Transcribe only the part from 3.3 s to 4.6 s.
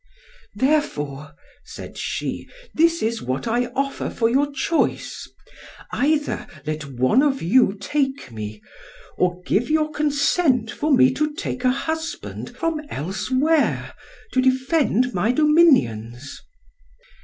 I offer for your